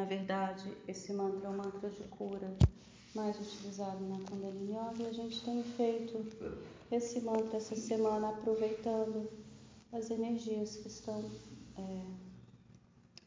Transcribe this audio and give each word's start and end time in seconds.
Na 0.00 0.06
verdade, 0.06 0.64
esse 0.88 1.12
mantra 1.12 1.46
é 1.46 1.50
um 1.50 1.58
mantra 1.58 1.90
de 1.90 2.04
cura, 2.04 2.56
mais 3.14 3.38
utilizado 3.38 4.02
na 4.06 4.18
Kundalini 4.20 4.72
Yoga, 4.72 5.02
e 5.02 5.06
a 5.08 5.12
gente 5.12 5.44
tem 5.44 5.62
feito 5.62 6.26
esse 6.90 7.20
mantra 7.20 7.58
essa 7.58 7.76
semana, 7.76 8.30
aproveitando 8.30 9.28
as 9.92 10.08
energias 10.08 10.76
que 10.76 10.88
estão 10.88 11.22
é, 11.76 11.82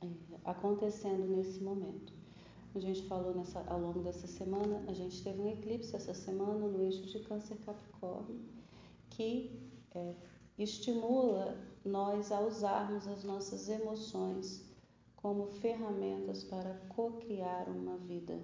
é, 0.03 0.09
acontecendo 0.45 1.27
nesse 1.27 1.63
momento. 1.63 2.11
A 2.73 2.79
gente 2.79 3.03
falou 3.03 3.35
nessa, 3.35 3.63
ao 3.67 3.79
longo 3.79 3.99
dessa 3.99 4.25
semana, 4.25 4.83
a 4.87 4.93
gente 4.93 5.23
teve 5.23 5.43
um 5.43 5.49
eclipse 5.49 5.95
essa 5.95 6.15
semana 6.15 6.67
no 6.67 6.81
eixo 6.81 7.05
de 7.05 7.19
Câncer 7.19 7.57
Capricórnio, 7.57 8.41
que 9.11 9.61
é, 9.93 10.15
estimula 10.57 11.55
nós 11.85 12.31
a 12.31 12.41
usarmos 12.41 13.07
as 13.07 13.23
nossas 13.23 13.69
emoções 13.69 14.72
como 15.23 15.47
ferramentas 15.47 16.43
para 16.43 16.73
co-criar 16.89 17.69
uma 17.69 17.95
vida 17.95 18.37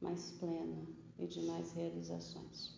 mais 0.00 0.32
plena 0.32 0.84
e 1.16 1.28
de 1.28 1.40
mais 1.42 1.72
realizações. 1.72 2.76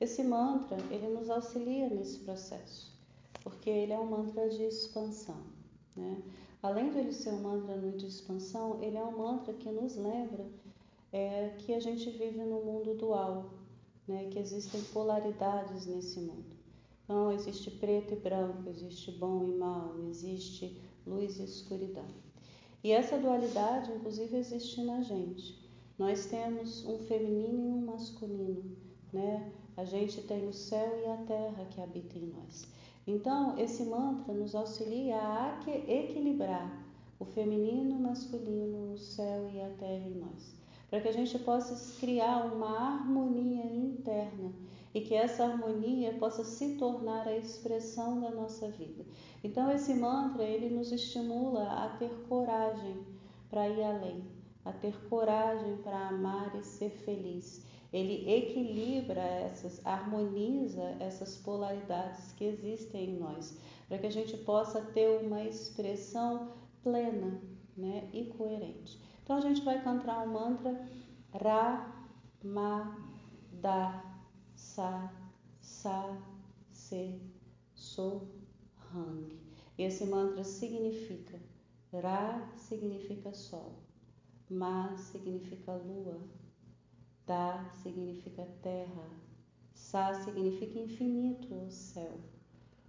Esse 0.00 0.24
mantra, 0.24 0.76
ele 0.90 1.06
nos 1.06 1.30
auxilia 1.30 1.88
nesse 1.88 2.18
processo, 2.18 2.92
porque 3.44 3.70
ele 3.70 3.92
é 3.92 3.98
um 3.98 4.10
mantra 4.10 4.48
de 4.48 4.64
expansão, 4.64 5.40
né? 5.96 6.20
Além 6.60 6.90
de 6.90 6.98
ele 6.98 7.12
ser 7.12 7.30
um 7.30 7.42
mantra 7.42 7.78
de 7.92 8.04
expansão, 8.04 8.82
ele 8.82 8.96
é 8.96 9.04
um 9.04 9.16
mantra 9.16 9.52
que 9.54 9.70
nos 9.70 9.94
lembra 9.94 10.44
é, 11.12 11.50
que 11.58 11.72
a 11.74 11.80
gente 11.80 12.10
vive 12.10 12.42
no 12.44 12.64
mundo 12.64 12.96
dual, 12.96 13.50
né? 14.08 14.28
Que 14.28 14.40
existem 14.40 14.82
polaridades 14.92 15.86
nesse 15.86 16.18
mundo. 16.18 16.56
Então, 17.04 17.30
existe 17.30 17.70
preto 17.70 18.14
e 18.14 18.16
branco, 18.16 18.68
existe 18.68 19.12
bom 19.12 19.44
e 19.44 19.54
mal, 19.56 20.00
existe 20.08 20.82
luz 21.06 21.38
e 21.38 21.44
escuridão. 21.44 22.31
E 22.84 22.90
essa 22.90 23.16
dualidade, 23.16 23.92
inclusive, 23.92 24.36
existe 24.36 24.82
na 24.82 25.00
gente. 25.02 25.60
Nós 25.98 26.26
temos 26.26 26.84
um 26.84 26.98
feminino 26.98 27.68
e 27.68 27.72
um 27.72 27.86
masculino, 27.86 28.76
né? 29.12 29.52
A 29.76 29.84
gente 29.84 30.20
tem 30.22 30.48
o 30.48 30.52
céu 30.52 31.00
e 31.00 31.08
a 31.08 31.16
terra 31.18 31.64
que 31.70 31.80
habitam 31.80 32.20
em 32.20 32.26
nós. 32.26 32.66
Então, 33.06 33.58
esse 33.58 33.84
mantra 33.84 34.32
nos 34.34 34.54
auxilia 34.54 35.16
a 35.16 35.60
equilibrar 35.88 36.84
o 37.18 37.24
feminino, 37.24 37.96
o 37.96 38.00
masculino, 38.00 38.92
o 38.92 38.98
céu 38.98 39.48
e 39.54 39.60
a 39.60 39.70
terra 39.70 40.08
em 40.08 40.18
nós, 40.18 40.56
para 40.90 41.00
que 41.00 41.08
a 41.08 41.12
gente 41.12 41.38
possa 41.38 42.00
criar 42.00 42.52
uma 42.52 42.98
harmonia 42.98 43.64
interna 43.64 44.52
e 44.94 45.00
que 45.00 45.14
essa 45.14 45.44
harmonia 45.44 46.12
possa 46.14 46.44
se 46.44 46.76
tornar 46.76 47.26
a 47.26 47.36
expressão 47.36 48.20
da 48.20 48.30
nossa 48.30 48.68
vida. 48.70 49.04
Então, 49.42 49.70
esse 49.70 49.94
mantra 49.94 50.42
ele 50.42 50.68
nos 50.68 50.92
estimula 50.92 51.64
a 51.64 51.88
ter 51.96 52.10
coragem 52.28 53.06
para 53.48 53.68
ir 53.68 53.82
além, 53.82 54.24
a 54.64 54.72
ter 54.72 54.94
coragem 55.08 55.76
para 55.78 56.08
amar 56.08 56.54
e 56.56 56.62
ser 56.62 56.90
feliz. 56.90 57.66
Ele 57.92 58.30
equilibra 58.30 59.20
essas, 59.20 59.84
harmoniza 59.84 60.96
essas 60.98 61.36
polaridades 61.36 62.32
que 62.32 62.44
existem 62.44 63.10
em 63.10 63.18
nós, 63.18 63.58
para 63.88 63.98
que 63.98 64.06
a 64.06 64.12
gente 64.12 64.36
possa 64.38 64.80
ter 64.80 65.22
uma 65.22 65.42
expressão 65.44 66.52
plena 66.82 67.40
né, 67.76 68.08
e 68.12 68.24
coerente. 68.24 68.98
Então 69.22 69.36
a 69.36 69.40
gente 69.40 69.62
vai 69.62 69.82
cantar 69.82 70.26
o 70.26 70.30
mantra 70.30 70.88
Ra, 71.32 72.06
Ma, 72.42 72.98
Da, 73.52 74.11
Sa, 74.74 75.12
Sa, 75.60 76.16
Se, 76.72 77.20
So, 77.74 78.22
Hang. 78.90 79.38
Esse 79.76 80.06
mantra 80.06 80.42
significa 80.42 81.38
Ra 81.92 82.50
significa 82.56 83.34
sol, 83.34 83.74
Ma 84.48 84.96
significa 84.96 85.74
lua, 85.74 86.18
Da 87.26 87.68
significa 87.82 88.48
terra, 88.62 89.10
Sa 89.74 90.14
significa 90.14 90.78
infinito 90.78 91.54
ou 91.54 91.70
céu, 91.70 92.18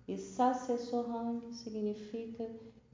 e 0.07 0.17
Sa 0.17 0.53
Se 0.53 0.77
Sohang 0.77 1.51
significa 1.51 2.49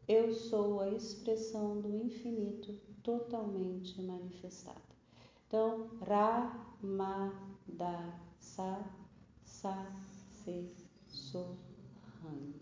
eu 0.07 0.33
sou 0.33 0.81
a 0.81 0.89
expressão 0.89 1.79
do 1.79 1.95
infinito 1.95 2.73
totalmente 3.03 4.01
manifestada. 4.01 4.81
Então, 5.47 5.91
Ra, 6.01 6.75
Ma, 6.81 7.31
Da, 7.67 8.28
Sa, 8.59 8.77
Sa, 9.45 9.85
Se, 10.43 10.69
So, 11.07 11.55
Hang. 12.21 12.53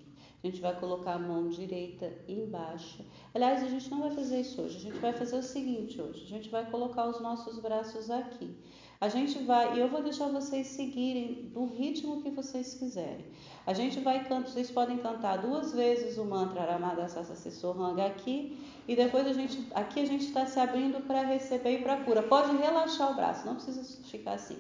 A 0.43 0.47
gente 0.47 0.61
vai 0.61 0.79
colocar 0.79 1.13
a 1.13 1.19
mão 1.19 1.49
direita 1.49 2.13
embaixo. 2.27 3.03
Aliás, 3.33 3.63
a 3.63 3.67
gente 3.67 3.89
não 3.89 4.01
vai 4.01 4.11
fazer 4.11 4.41
isso 4.41 4.61
hoje. 4.61 4.77
A 4.77 4.79
gente 4.79 4.99
vai 4.99 5.11
fazer 5.11 5.37
o 5.37 5.41
seguinte 5.41 5.99
hoje. 5.99 6.23
A 6.23 6.27
gente 6.27 6.49
vai 6.49 6.69
colocar 6.69 7.07
os 7.09 7.19
nossos 7.19 7.57
braços 7.57 8.11
aqui. 8.11 8.55
A 9.01 9.09
gente 9.09 9.39
vai, 9.39 9.75
e 9.75 9.79
eu 9.79 9.89
vou 9.89 10.03
deixar 10.03 10.27
vocês 10.27 10.67
seguirem 10.67 11.49
do 11.51 11.65
ritmo 11.65 12.21
que 12.21 12.29
vocês 12.29 12.75
quiserem. 12.75 13.25
A 13.65 13.73
gente 13.73 13.99
vai 13.99 14.23
cantar, 14.23 14.51
vocês 14.51 14.69
podem 14.69 14.99
cantar 14.99 15.37
duas 15.37 15.73
vezes 15.73 16.19
o 16.19 16.25
mantra 16.25 16.61
Aramada 16.61 17.07
Sassa 17.09 17.35
Sessoranga 17.35 18.05
aqui, 18.05 18.55
e 18.87 18.95
depois 18.95 19.25
a 19.25 19.33
gente, 19.33 19.67
aqui 19.73 19.99
a 19.99 20.05
gente 20.05 20.25
está 20.25 20.45
se 20.45 20.59
abrindo 20.59 21.01
para 21.07 21.23
receber 21.23 21.79
e 21.79 21.81
para 21.81 21.97
cura. 22.03 22.21
Pode 22.21 22.55
relaxar 22.55 23.11
o 23.11 23.15
braço, 23.15 23.47
não 23.47 23.55
precisa 23.55 23.83
ficar 24.03 24.33
assim. 24.33 24.57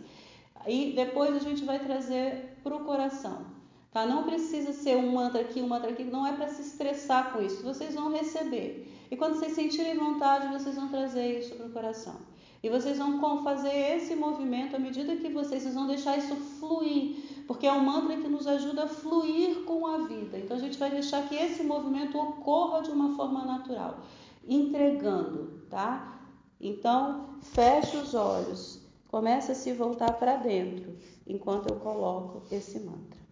E 0.67 0.93
depois 0.93 1.35
a 1.35 1.39
gente 1.39 1.63
vai 1.63 1.79
trazer 1.79 2.57
para 2.63 2.75
o 2.75 2.83
coração. 2.83 3.45
Tá? 3.91 4.05
Não 4.05 4.23
precisa 4.23 4.73
ser 4.73 4.97
um 4.97 5.13
mantra 5.13 5.41
aqui, 5.41 5.61
um 5.61 5.67
mantra 5.67 5.89
aqui, 5.89 6.03
não 6.03 6.27
é 6.27 6.33
para 6.33 6.49
se 6.49 6.61
estressar 6.61 7.31
com 7.31 7.41
isso. 7.41 7.63
Vocês 7.63 7.95
vão 7.95 8.11
receber. 8.11 8.93
E 9.09 9.15
quando 9.15 9.35
vocês 9.35 9.53
sentirem 9.53 9.97
vontade, 9.97 10.51
vocês 10.51 10.75
vão 10.75 10.89
trazer 10.89 11.39
isso 11.39 11.55
para 11.55 11.65
o 11.65 11.71
coração. 11.71 12.15
E 12.61 12.69
vocês 12.69 12.97
vão 12.97 13.43
fazer 13.43 13.71
esse 13.95 14.15
movimento 14.15 14.75
à 14.75 14.79
medida 14.79 15.15
que 15.15 15.29
vocês, 15.29 15.63
vocês 15.63 15.75
vão 15.75 15.87
deixar 15.87 16.17
isso 16.17 16.35
fluir, 16.35 17.43
porque 17.47 17.67
é 17.67 17.71
um 17.71 17.85
mantra 17.85 18.17
que 18.17 18.27
nos 18.27 18.47
ajuda 18.47 18.83
a 18.83 18.87
fluir 18.87 19.63
com 19.63 19.85
a 19.85 19.99
vida. 19.99 20.37
Então 20.37 20.57
a 20.57 20.59
gente 20.59 20.77
vai 20.77 20.89
deixar 20.89 21.27
que 21.29 21.35
esse 21.35 21.63
movimento 21.63 22.17
ocorra 22.17 22.81
de 22.81 22.89
uma 22.89 23.15
forma 23.15 23.45
natural, 23.45 23.99
entregando, 24.45 25.61
tá? 25.69 26.19
Então, 26.59 27.37
feche 27.41 27.95
os 27.95 28.15
olhos, 28.15 28.76
começa 29.17 29.53
a 29.53 29.55
se 29.55 29.73
voltar 29.73 30.13
para 30.13 30.35
dentro 30.35 30.95
enquanto 31.25 31.69
eu 31.69 31.79
coloco 31.79 32.43
esse 32.51 32.79
mantra. 32.79 33.26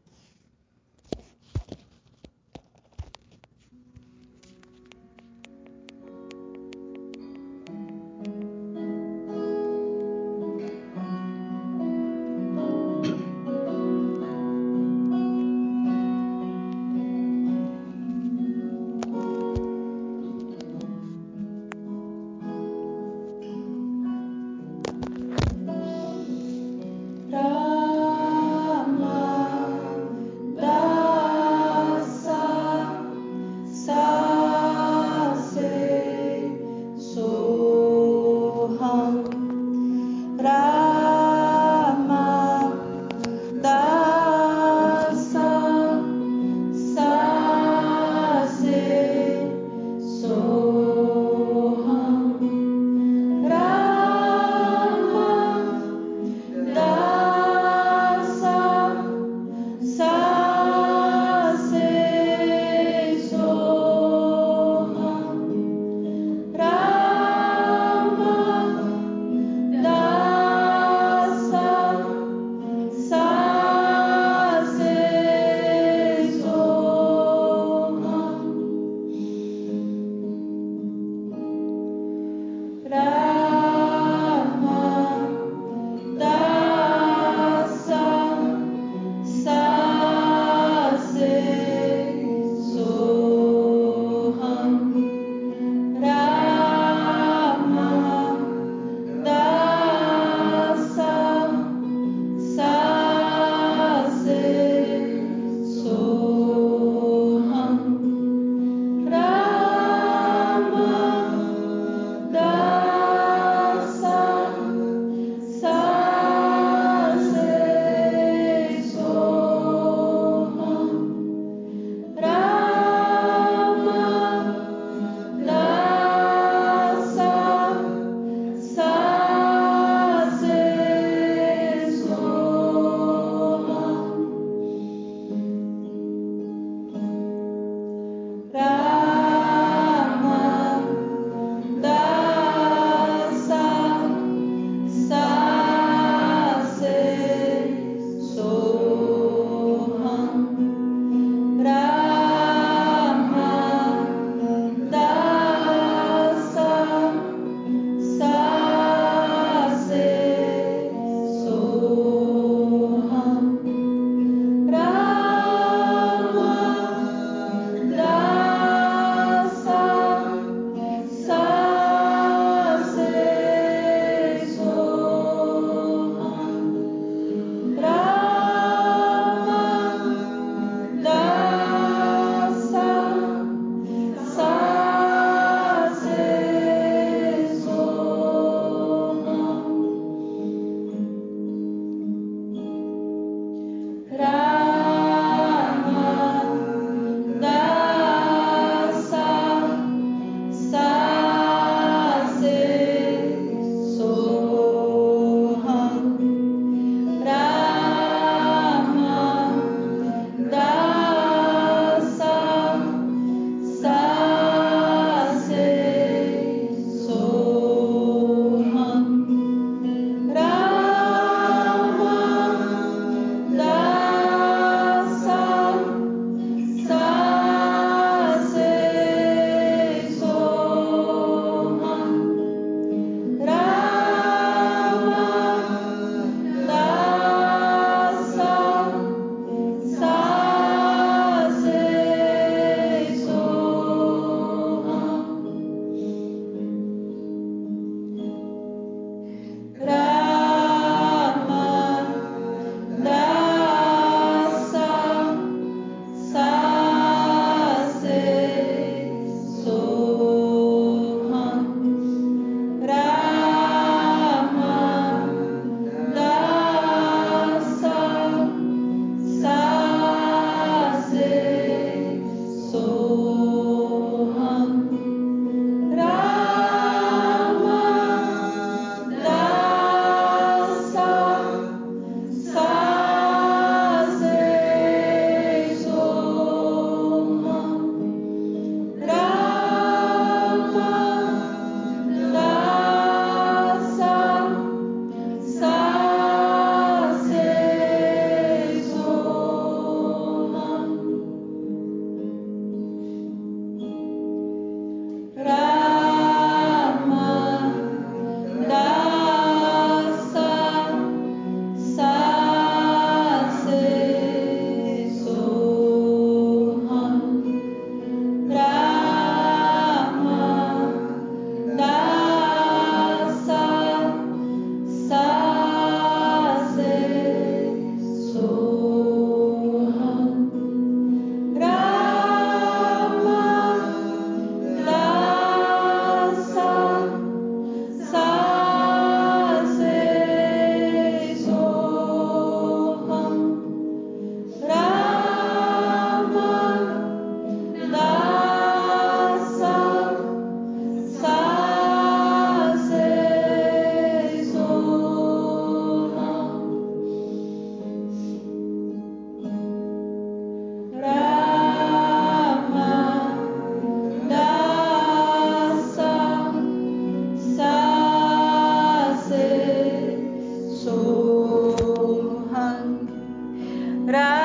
Gracias. 374.05 374.44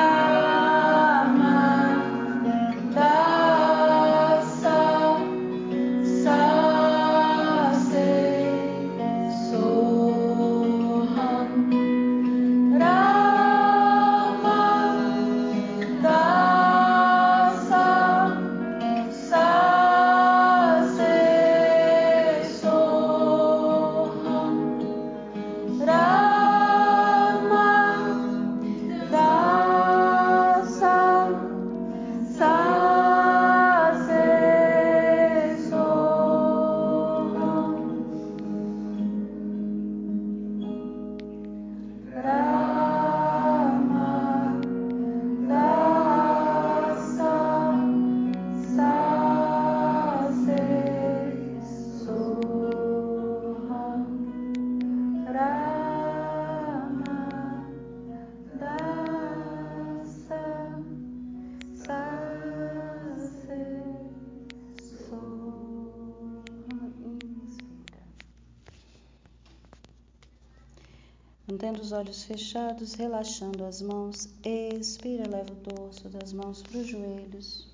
Mantendo 71.51 71.81
os 71.81 71.91
olhos 71.91 72.23
fechados, 72.23 72.93
relaxando 72.93 73.65
as 73.65 73.81
mãos, 73.81 74.29
expira, 74.41 75.27
leva 75.27 75.51
o 75.51 75.55
dorso 75.57 76.07
das 76.07 76.31
mãos 76.31 76.63
para 76.63 76.77
os 76.77 76.87
joelhos. 76.87 77.67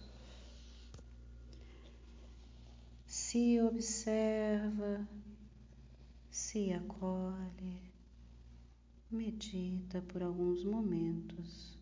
Se 3.06 3.62
observa, 3.62 5.08
se 6.32 6.74
acolhe, 6.74 7.80
medita 9.12 10.02
por 10.08 10.24
alguns 10.24 10.64
momentos. 10.64 11.77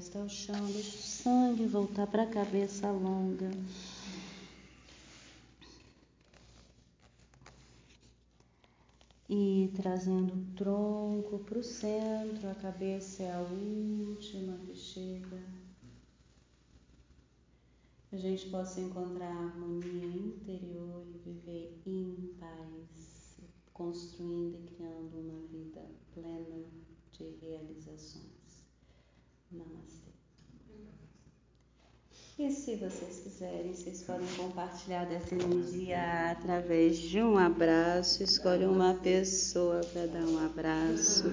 Testa 0.00 0.18
ao 0.18 0.28
chão, 0.28 0.66
deixa 0.72 0.96
o 0.96 1.00
sangue 1.00 1.66
voltar 1.66 2.06
para 2.06 2.22
a 2.22 2.26
cabeça 2.26 2.90
longa. 2.90 3.50
E 9.28 9.70
trazendo 9.76 10.32
o 10.32 10.54
tronco 10.56 11.38
para 11.40 11.58
o 11.58 11.62
centro, 11.62 12.48
a 12.48 12.54
cabeça 12.54 13.22
é 13.22 13.30
a 13.30 13.40
última 13.40 14.56
que 14.66 14.74
chega. 14.74 15.59
A 18.12 18.16
gente 18.16 18.48
possa 18.50 18.80
encontrar 18.80 19.30
harmonia 19.30 20.06
interior 20.06 21.06
e 21.14 21.18
viver 21.18 21.80
em 21.86 22.34
paz, 22.40 23.38
construindo 23.72 24.58
e 24.58 24.74
criando 24.74 25.16
uma 25.16 25.46
vida 25.46 25.80
plena 26.12 26.64
de 27.12 27.24
realizações. 27.40 28.64
Namastê. 29.52 30.10
E 32.36 32.50
se 32.50 32.74
vocês 32.76 33.20
quiserem, 33.20 33.74
vocês 33.74 34.02
podem 34.02 34.26
compartilhar 34.36 35.04
dessa 35.04 35.34
energia 35.34 36.32
através 36.32 36.98
de 36.98 37.22
um 37.22 37.38
abraço. 37.38 38.24
Escolhe 38.24 38.64
uma 38.64 38.94
pessoa 38.94 39.82
para 39.92 40.06
dar 40.06 40.24
um 40.24 40.38
abraço. 40.44 41.24